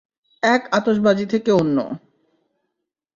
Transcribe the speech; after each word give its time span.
এক 0.43 0.61
আতসবাজি 0.71 1.25
থেকে 1.25 1.51
অন্য। 1.51 1.77